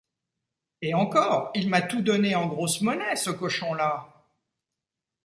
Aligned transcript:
Et 0.81 0.95
encore, 0.95 1.51
il 1.53 1.69
m’a 1.69 1.83
tout 1.83 2.01
donné 2.01 2.33
en 2.33 2.47
grosse 2.47 2.81
monnaie, 2.81 3.15
ce 3.15 3.29
cochon-là. 3.29 4.07